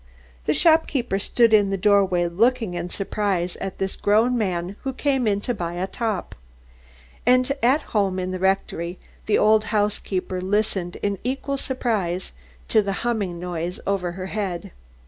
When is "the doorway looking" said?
1.69-2.73